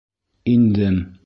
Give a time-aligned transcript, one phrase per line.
[0.53, 0.95] Индем.